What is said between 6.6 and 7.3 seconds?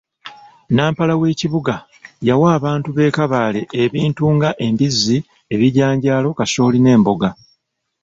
n'emboga